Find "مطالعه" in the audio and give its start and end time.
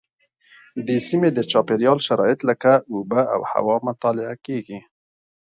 3.87-4.35